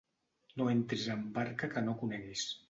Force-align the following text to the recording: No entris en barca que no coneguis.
No 0.61 0.65
entris 0.71 1.03
en 1.17 1.21
barca 1.37 1.71
que 1.75 1.85
no 1.91 1.95
coneguis. 2.01 2.49